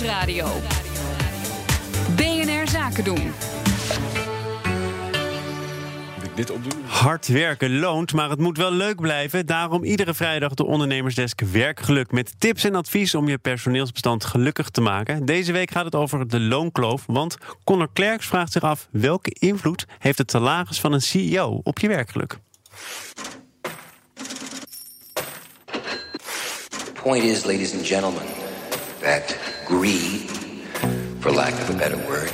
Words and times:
Nieuwsradio. 0.00 0.46
BNR 2.16 2.68
Zaken 2.68 3.04
doen. 3.04 3.32
dit 6.34 6.50
opdoen. 6.50 6.82
Hard 6.86 7.26
werken 7.26 7.78
loont, 7.78 8.12
maar 8.12 8.30
het 8.30 8.38
moet 8.38 8.56
wel 8.56 8.72
leuk 8.72 9.00
blijven. 9.00 9.46
Daarom 9.46 9.84
iedere 9.84 10.14
vrijdag 10.14 10.54
de 10.54 10.64
Ondernemersdesk 10.66 11.40
Werkgeluk 11.40 12.12
met 12.12 12.40
tips 12.40 12.64
en 12.64 12.74
advies 12.74 13.14
om 13.14 13.28
je 13.28 13.38
personeelsbestand 13.38 14.24
gelukkig 14.24 14.68
te 14.68 14.80
maken. 14.80 15.24
Deze 15.24 15.52
week 15.52 15.70
gaat 15.70 15.84
het 15.84 15.94
over 15.94 16.28
de 16.28 16.40
loonkloof, 16.40 17.02
want 17.06 17.36
Conor 17.64 17.88
Klerks 17.92 18.26
vraagt 18.26 18.52
zich 18.52 18.62
af 18.62 18.88
welke 18.90 19.36
invloed 19.38 19.86
heeft 19.98 20.18
het 20.18 20.30
salaris 20.30 20.80
van 20.80 20.92
een 20.92 21.02
CEO 21.02 21.60
op 21.62 21.78
je 21.78 21.88
werkgeluk. 21.88 22.38
point 27.02 27.24
is, 27.24 27.44
ladies 27.44 27.74
and 27.74 27.86
gentlemen, 27.86 28.22
that 29.00 29.47
greed, 29.68 30.30
for 31.20 31.30
lack 31.30 31.52
of 31.60 31.68
a 31.68 31.78
better 31.78 31.98
word, 32.08 32.32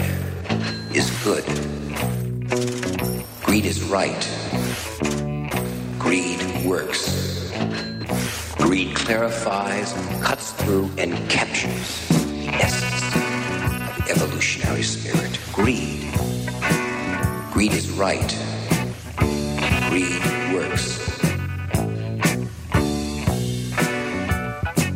is 0.94 1.10
good. 1.24 1.44
Greed 3.42 3.64
is 3.64 3.82
right. 3.82 4.24
Greed 5.98 6.64
works. 6.64 7.50
Greed 8.56 8.94
clarifies, 8.94 9.92
cuts 10.22 10.52
through, 10.52 10.88
and 10.96 11.12
captures 11.28 12.08
the 12.08 12.50
essence 12.54 13.02
of 13.98 14.10
evolutionary 14.10 14.84
spirit. 14.84 15.36
Greed. 15.52 16.14
Greed 17.52 17.72
is 17.72 17.90
right. 17.90 18.30
Greed 19.90 20.22
works. 20.54 21.13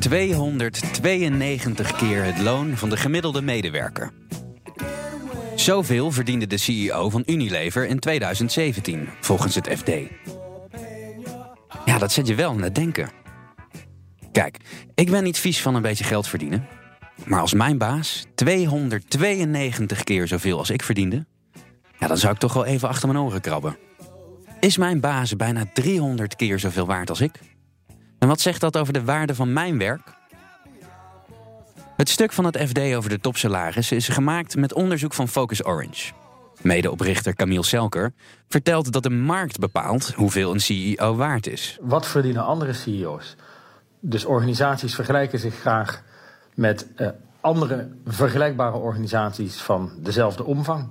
292 0.08 1.96
keer 1.96 2.24
het 2.24 2.38
loon 2.38 2.76
van 2.76 2.88
de 2.88 2.96
gemiddelde 2.96 3.42
medewerker. 3.42 4.12
Zoveel 5.54 6.10
verdiende 6.10 6.46
de 6.46 6.56
CEO 6.56 7.10
van 7.10 7.22
Unilever 7.26 7.86
in 7.86 7.98
2017, 7.98 9.08
volgens 9.20 9.54
het 9.54 9.68
FD. 9.68 9.90
Ja, 11.84 11.98
dat 11.98 12.12
zet 12.12 12.26
je 12.26 12.34
wel 12.34 12.50
aan 12.50 12.62
het 12.62 12.74
denken. 12.74 13.10
Kijk, 14.32 14.56
ik 14.94 15.10
ben 15.10 15.24
niet 15.24 15.38
vies 15.38 15.62
van 15.62 15.74
een 15.74 15.82
beetje 15.82 16.04
geld 16.04 16.28
verdienen. 16.28 16.66
Maar 17.24 17.40
als 17.40 17.54
mijn 17.54 17.78
baas 17.78 18.24
292 18.34 20.04
keer 20.04 20.28
zoveel 20.28 20.58
als 20.58 20.70
ik 20.70 20.82
verdiende, 20.82 21.26
ja, 21.98 22.06
dan 22.06 22.18
zou 22.18 22.32
ik 22.32 22.38
toch 22.38 22.52
wel 22.52 22.64
even 22.64 22.88
achter 22.88 23.08
mijn 23.08 23.20
oren 23.20 23.40
krabben. 23.40 23.76
Is 24.60 24.76
mijn 24.76 25.00
baas 25.00 25.36
bijna 25.36 25.64
300 25.72 26.36
keer 26.36 26.58
zoveel 26.58 26.86
waard 26.86 27.10
als 27.10 27.20
ik? 27.20 27.40
En 28.18 28.28
wat 28.28 28.40
zegt 28.40 28.60
dat 28.60 28.76
over 28.76 28.92
de 28.92 29.04
waarde 29.04 29.34
van 29.34 29.52
mijn 29.52 29.78
werk? 29.78 30.16
Het 31.96 32.08
stuk 32.08 32.32
van 32.32 32.44
het 32.44 32.56
FD 32.56 32.94
over 32.94 33.10
de 33.10 33.20
topsalarissen 33.20 33.96
is 33.96 34.08
gemaakt 34.08 34.56
met 34.56 34.74
onderzoek 34.74 35.14
van 35.14 35.28
Focus 35.28 35.64
Orange. 35.64 36.12
Medeoprichter 36.62 37.34
Camille 37.34 37.64
Selker 37.64 38.12
vertelt 38.48 38.92
dat 38.92 39.02
de 39.02 39.10
markt 39.10 39.58
bepaalt 39.58 40.12
hoeveel 40.14 40.52
een 40.52 40.60
CEO 40.60 41.14
waard 41.14 41.46
is. 41.46 41.78
Wat 41.80 42.06
verdienen 42.06 42.44
andere 42.44 42.72
CEO's? 42.72 43.36
Dus 44.00 44.24
organisaties 44.24 44.94
vergelijken 44.94 45.38
zich 45.38 45.54
graag 45.54 46.02
met 46.54 46.86
uh, 46.96 47.08
andere 47.40 47.88
vergelijkbare 48.06 48.76
organisaties 48.76 49.56
van 49.56 49.92
dezelfde 49.98 50.44
omvang. 50.44 50.88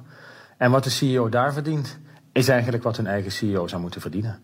En 0.58 0.72
wat 0.72 0.84
de 0.84 0.90
CEO 0.90 1.30
daar 1.30 1.54
verdient, 1.54 1.98
is 2.32 2.48
eigenlijk 2.48 2.84
wat 2.84 2.98
hun 2.98 3.08
eigen 3.08 3.32
CEO 3.32 3.68
zou 3.68 3.82
moeten 3.82 4.02
verdienen. 4.02 4.40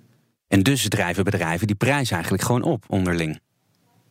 En 0.48 0.64
dus 0.64 0.88
drijven 0.88 1.24
bedrijven 1.24 1.68
die 1.68 1.76
prijs 1.76 2.12
eigenlijk 2.12 2.44
gewoon 2.44 2.64
op 2.64 2.84
onderling. 2.88 3.40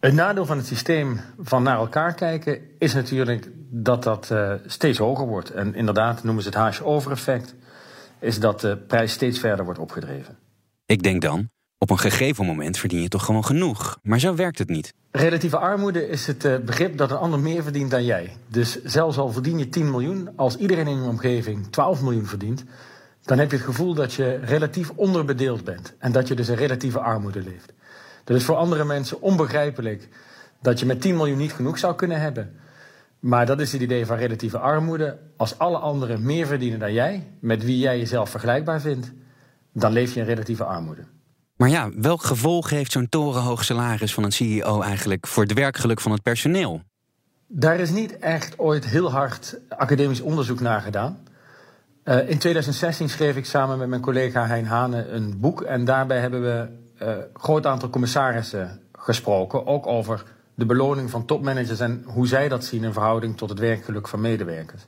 Het 0.00 0.14
nadeel 0.14 0.47
van 0.47 0.56
het 0.56 0.66
systeem 0.66 1.20
van 1.39 1.62
naar 1.62 1.77
elkaar 1.77 2.14
kijken 2.14 2.61
is 2.78 2.94
natuurlijk 2.94 3.48
dat 3.70 4.02
dat 4.02 4.28
uh, 4.33 4.52
steeds 4.66 4.98
hoger 4.98 5.27
wordt. 5.27 5.50
En 5.50 5.74
inderdaad, 5.74 6.24
noemen 6.24 6.42
ze 6.42 6.48
het 6.48 6.58
haasje-over-effect, 6.58 7.55
is 8.20 8.41
dat 8.41 8.61
de 8.61 8.77
prijs 8.77 9.12
steeds 9.12 9.39
verder 9.39 9.64
wordt 9.64 9.80
opgedreven. 9.80 10.39
Ik 10.86 11.02
denk 11.02 11.23
dan, 11.23 11.51
op 11.79 11.90
een 11.90 11.98
gegeven 11.98 12.46
moment 12.46 12.79
verdien 12.79 13.02
je 13.02 13.08
toch 13.08 13.24
gewoon 13.24 13.45
genoeg. 13.45 13.98
Maar 14.02 14.18
zo 14.18 14.35
werkt 14.35 14.58
het 14.58 14.68
niet. 14.68 14.95
Relatieve 15.11 15.56
armoede 15.56 16.08
is 16.08 16.27
het 16.27 16.45
uh, 16.45 16.56
begrip 16.58 16.96
dat 16.96 17.11
een 17.11 17.17
ander 17.17 17.40
meer 17.40 17.62
verdient 17.62 17.90
dan 17.90 18.05
jij. 18.05 18.36
Dus 18.48 18.83
zelfs 18.85 19.18
al 19.18 19.33
verdien 19.33 19.58
je 19.58 19.68
10 19.68 19.90
miljoen, 19.90 20.30
als 20.36 20.56
iedereen 20.56 20.86
in 20.86 21.02
je 21.02 21.08
omgeving 21.08 21.67
12 21.70 22.02
miljoen 22.02 22.27
verdient, 22.27 22.64
dan 23.22 23.38
heb 23.38 23.50
je 23.50 23.56
het 23.56 23.66
gevoel 23.66 23.94
dat 23.94 24.12
je 24.12 24.40
relatief 24.44 24.90
onderbedeeld 24.94 25.64
bent. 25.64 25.94
En 25.98 26.12
dat 26.12 26.28
je 26.28 26.34
dus 26.34 26.48
in 26.48 26.55
relatieve 26.55 26.98
armoede 26.98 27.42
leeft. 27.42 27.72
Dat 28.24 28.36
is 28.36 28.44
voor 28.44 28.56
andere 28.56 28.84
mensen 28.84 29.20
onbegrijpelijk 29.20 30.08
dat 30.60 30.80
je 30.80 30.86
met 30.86 31.00
10 31.00 31.16
miljoen 31.16 31.38
niet 31.38 31.52
genoeg 31.52 31.78
zou 31.78 31.94
kunnen 31.94 32.20
hebben. 32.20 32.56
Maar 33.18 33.46
dat 33.46 33.61
is 33.61 33.72
het 33.72 33.82
idee 33.82 34.06
van 34.06 34.16
relatieve 34.16 34.58
armoede. 34.58 35.18
Als 35.36 35.58
alle 35.58 35.78
anderen 35.78 36.22
meer 36.22 36.46
verdienen 36.46 36.78
dan 36.78 36.92
jij, 36.92 37.27
met 37.40 37.64
wie 37.64 37.78
jij 37.78 37.98
jezelf 37.98 38.30
vergelijkbaar 38.30 38.80
vindt, 38.80 39.12
dan 39.72 39.92
leef 39.92 40.14
je 40.14 40.20
in 40.20 40.27
relatieve 40.27 40.64
armoede. 40.64 41.02
Maar 41.56 41.68
ja, 41.68 41.90
welk 41.96 42.22
gevolg 42.22 42.70
heeft 42.70 42.92
zo'n 42.92 43.08
torenhoog 43.08 43.64
salaris 43.64 44.14
van 44.14 44.24
een 44.24 44.32
CEO 44.32 44.80
eigenlijk 44.80 45.27
voor 45.27 45.42
het 45.42 45.52
werkgeluk 45.52 46.00
van 46.00 46.12
het 46.12 46.22
personeel? 46.22 46.82
Daar 47.46 47.80
is 47.80 47.90
niet 47.90 48.18
echt 48.18 48.58
ooit 48.58 48.84
heel 48.84 49.11
hard 49.11 49.58
academisch 49.68 50.20
onderzoek 50.20 50.61
naar 50.61 50.80
gedaan. 50.80 51.18
Uh, 52.05 52.29
in 52.29 52.39
2016 52.39 53.08
schreef 53.08 53.36
ik 53.36 53.46
samen 53.46 53.79
met 53.79 53.89
mijn 53.89 54.01
collega 54.01 54.46
Hein 54.46 54.67
Hane 54.67 55.08
een 55.08 55.40
boek. 55.40 55.63
En 55.63 55.85
daarbij 55.85 56.18
hebben 56.18 56.42
we 56.42 56.68
een 56.98 57.08
uh, 57.08 57.24
groot 57.35 57.67
aantal 57.67 57.90
commissarissen 57.90 58.80
gesproken. 58.98 59.67
Ook 59.67 59.86
over 59.86 60.24
de 60.55 60.67
beloning 60.67 61.11
van 61.11 61.24
topmanagers 61.24 61.80
en 61.80 62.02
hoe 62.07 62.27
zij 62.27 62.48
dat 62.48 62.64
zien 62.64 62.85
in 62.85 62.92
verhouding 62.92 63.36
tot 63.36 63.48
het 63.48 63.58
werkgeluk 63.58 64.08
van 64.08 64.20
medewerkers. 64.20 64.83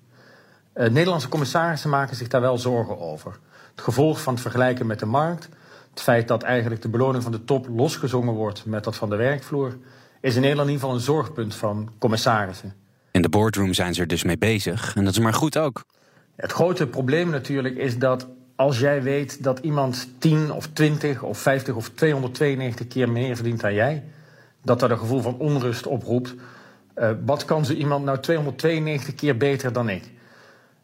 Uh, 0.75 0.89
Nederlandse 0.89 1.29
commissarissen 1.29 1.91
maken 1.91 2.17
zich 2.17 2.29
daar 2.29 2.41
wel 2.41 2.59
zorgen 2.59 3.01
over. 3.01 3.39
Het 3.71 3.85
gevolg 3.85 4.21
van 4.23 4.33
het 4.33 4.43
vergelijken 4.43 4.87
met 4.87 4.99
de 4.99 5.07
markt, 5.07 5.49
het 5.91 6.01
feit 6.01 6.29
dat 6.29 6.43
eigenlijk 6.43 6.83
de 6.83 6.89
beloning 6.89 7.23
van 7.23 7.33
de 7.33 7.45
top 7.45 7.67
losgezongen 7.69 8.35
wordt 8.35 8.67
met 8.67 8.85
dat 8.85 8.97
van 8.97 9.11
de 9.11 9.17
werkvloer, 9.17 9.77
is 10.21 10.35
in 10.35 10.41
Nederland 10.41 10.69
in 10.69 10.75
ieder 10.75 10.89
geval 10.89 10.95
een 10.95 11.15
zorgpunt 11.15 11.55
van 11.55 11.93
commissarissen. 11.99 12.75
In 13.11 13.23
de 13.23 13.29
boardroom 13.29 13.75
zijn 13.75 13.95
ze 13.95 14.01
er 14.01 14.07
dus 14.07 14.23
mee 14.23 14.39
bezig 14.39 14.97
en 14.97 15.05
dat 15.05 15.13
is 15.13 15.19
maar 15.19 15.35
goed 15.35 15.59
ook. 15.59 15.85
Het 16.37 16.53
grote 16.53 16.87
probleem 16.87 17.31
natuurlijk 17.31 17.77
is 17.77 17.99
dat 17.99 18.27
als 18.57 18.79
jij 18.79 19.03
weet 19.03 19.43
dat 19.43 19.59
iemand 19.59 20.09
10 20.19 20.53
of 20.53 20.67
20 20.67 21.23
of 21.23 21.39
50 21.39 21.75
of 21.75 21.89
292 21.89 22.87
keer 22.87 23.11
meer 23.11 23.37
verdient 23.37 23.61
dan 23.61 23.75
jij, 23.75 24.05
dat 24.63 24.81
dat 24.81 24.91
een 24.91 24.99
gevoel 24.99 25.21
van 25.21 25.39
onrust 25.39 25.87
oproept. 25.87 26.35
Uh, 26.97 27.11
wat 27.25 27.45
kan 27.45 27.65
zo 27.65 27.73
iemand 27.73 28.05
nou 28.05 28.19
292 28.19 29.15
keer 29.15 29.37
beter 29.37 29.73
dan 29.73 29.89
ik? 29.89 30.11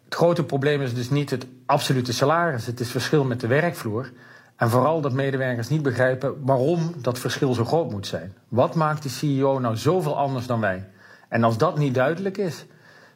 Het 0.05 0.15
grote 0.15 0.45
probleem 0.45 0.83
is 0.83 0.95
dus 0.95 1.11
niet 1.11 1.31
het 1.31 1.47
absolute 1.67 2.13
salaris, 2.13 2.67
het 2.67 2.81
is 2.81 2.91
verschil 2.91 3.25
met 3.25 3.41
de 3.41 3.47
werkvloer. 3.47 4.13
En 4.57 4.71
vooral 4.71 5.01
dat 5.01 5.13
medewerkers 5.13 5.69
niet 5.69 5.83
begrijpen 5.83 6.45
waarom 6.45 6.95
dat 6.97 7.19
verschil 7.19 7.55
zo 7.55 7.65
groot 7.65 7.91
moet 7.91 8.07
zijn. 8.07 8.35
Wat 8.49 8.75
maakt 8.75 9.03
die 9.03 9.11
CEO 9.11 9.59
nou 9.59 9.77
zoveel 9.77 10.17
anders 10.19 10.47
dan 10.47 10.61
wij? 10.61 10.89
En 11.29 11.45
als 11.45 11.59
dat 11.59 11.79
niet 11.79 11.95
duidelijk 11.95 12.39
is, 12.39 12.67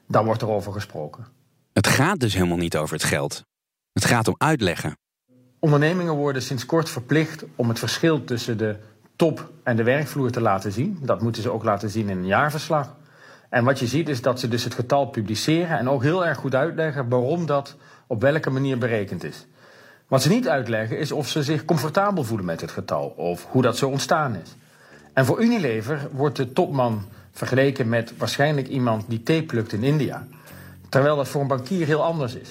dan 0.07 0.25
wordt 0.25 0.43
er 0.43 0.51
over 0.51 0.73
gesproken. 0.73 1.34
Het 1.85 1.93
gaat 1.93 2.21
dus 2.21 2.35
helemaal 2.35 2.57
niet 2.57 2.77
over 2.77 2.95
het 2.95 3.05
geld. 3.05 3.45
Het 3.93 4.05
gaat 4.05 4.29
om 4.29 4.35
uitleggen. 4.39 4.99
Ondernemingen 5.59 6.15
worden 6.15 6.43
sinds 6.43 6.67
kort 6.67 6.91
verplicht 6.91 7.45
om 7.57 7.69
het 7.69 7.79
verschil 7.79 8.25
tussen 8.25 8.59
de 8.59 8.77
top 9.17 9.51
en 9.63 9.77
de 9.77 9.83
werkvloer 9.83 10.31
te 10.31 10.41
laten 10.41 10.73
zien. 10.73 10.99
Dat 11.03 11.23
moeten 11.23 11.43
ze 11.43 11.51
ook 11.51 11.65
laten 11.65 11.91
zien 11.91 12.09
in 12.09 12.19
een 12.19 12.27
jaarverslag. 12.27 12.97
En 13.51 13.65
wat 13.65 13.79
je 13.79 13.87
ziet 13.87 14.09
is 14.09 14.23
dat 14.23 14.41
ze 14.41 14.49
dus 14.49 14.65
het 14.65 14.75
getal 14.75 15.07
publiceren 15.07 15.79
en 15.79 15.89
ook 15.89 16.03
heel 16.03 16.27
erg 16.27 16.39
goed 16.39 16.55
uitleggen 16.55 17.09
waarom 17.09 17.47
dat 17.47 17.77
op 18.07 18.21
welke 18.21 18.51
manier 18.51 18.79
berekend 18.79 19.25
is. 19.25 19.47
Wat 20.09 20.23
ze 20.23 20.29
niet 20.29 20.49
uitleggen 20.49 20.99
is 20.99 21.13
of 21.13 21.29
ze 21.29 21.43
zich 21.43 21.65
comfortabel 21.65 22.25
voelen 22.25 22.47
met 22.47 22.61
het 22.61 22.71
getal 22.71 23.07
of 23.07 23.47
hoe 23.51 23.63
dat 23.63 23.77
zo 23.77 23.89
ontstaan 23.89 24.35
is. 24.35 24.55
En 25.13 25.25
voor 25.25 25.43
Unilever 25.43 26.09
wordt 26.13 26.37
de 26.37 26.53
topman 26.53 27.05
vergeleken 27.33 27.89
met 27.89 28.17
waarschijnlijk 28.17 28.69
iemand 28.69 29.05
die 29.09 29.23
thee 29.23 29.43
plukt 29.43 29.73
in 29.73 29.83
India. 29.83 30.27
Terwijl 30.95 31.17
dat 31.17 31.29
voor 31.29 31.41
een 31.41 31.47
bankier 31.47 31.87
heel 31.87 32.03
anders 32.03 32.35
is. 32.35 32.49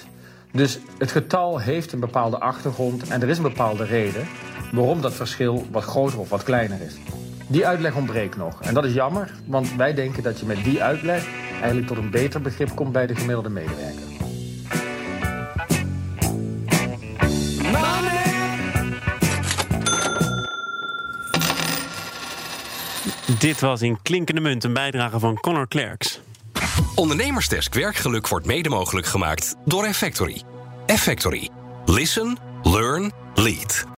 Dus 0.52 0.78
het 0.98 1.12
getal 1.12 1.58
heeft 1.58 1.92
een 1.92 2.00
bepaalde 2.00 2.38
achtergrond 2.38 3.08
en 3.08 3.22
er 3.22 3.28
is 3.28 3.36
een 3.36 3.42
bepaalde 3.42 3.84
reden 3.84 4.26
waarom 4.72 5.00
dat 5.00 5.12
verschil 5.12 5.66
wat 5.70 5.82
groter 5.82 6.18
of 6.18 6.28
wat 6.28 6.42
kleiner 6.42 6.80
is. 6.80 6.94
Die 7.46 7.66
uitleg 7.66 7.94
ontbreekt 7.96 8.36
nog. 8.36 8.62
En 8.62 8.74
dat 8.74 8.84
is 8.84 8.92
jammer, 8.92 9.30
want 9.46 9.74
wij 9.74 9.94
denken 9.94 10.22
dat 10.22 10.40
je 10.40 10.46
met 10.46 10.64
die 10.64 10.82
uitleg 10.82 11.26
eigenlijk 11.52 11.86
tot 11.86 11.96
een 11.96 12.10
beter 12.10 12.40
begrip 12.40 12.74
komt 12.74 12.92
bij 12.92 13.06
de 13.06 13.14
gemiddelde 13.14 13.48
medewerker. 13.48 14.02
Dit 23.38 23.60
was 23.60 23.82
in 23.82 23.98
Klinkende 24.02 24.40
Munt 24.40 24.64
een 24.64 24.72
bijdrage 24.72 25.18
van 25.18 25.40
Connor 25.40 25.68
Klerks. 25.68 26.20
Ondernemersdesk 26.94 27.74
Werkgeluk 27.74 28.28
wordt 28.28 28.46
mede 28.46 28.68
mogelijk 28.68 29.06
gemaakt 29.06 29.54
door 29.64 29.84
Effectory. 29.84 30.42
Effectory. 30.86 31.50
Listen, 31.84 32.38
learn, 32.62 33.12
lead. 33.34 33.84